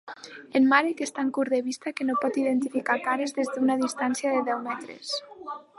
En 0.59 0.63
Marek 0.71 1.03
és 1.05 1.13
tan 1.17 1.29
curt 1.37 1.53
de 1.55 1.59
vista 1.67 1.93
que 1.99 2.07
no 2.09 2.17
pot 2.23 2.41
identificar 2.45 2.97
cares 3.09 3.37
des 3.39 3.53
d'una 3.57 3.79
distància 3.87 4.35
de 4.39 4.45
deu 4.51 4.65
metres. 4.71 5.17